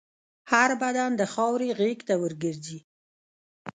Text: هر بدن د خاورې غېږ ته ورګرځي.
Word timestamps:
هر 0.51 0.69
بدن 0.81 1.11
د 1.17 1.21
خاورې 1.33 1.69
غېږ 1.79 1.99
ته 2.07 2.13
ورګرځي. 2.21 2.79